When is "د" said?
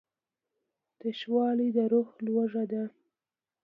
1.75-1.77